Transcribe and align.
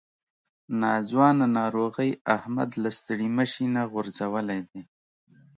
ناځوانه 0.81 1.45
ناروغۍ 1.57 2.11
احمد 2.35 2.69
له 2.83 2.89
ستړي 2.97 3.27
مشي 3.37 3.65
نه 3.75 3.81
غورځولی 3.91 4.59
دی. 4.69 4.81